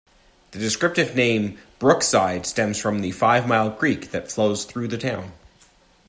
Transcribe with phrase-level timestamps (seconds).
[0.49, 5.31] The descriptive name Brookside stems from the Five-Mile creek that flows through the town.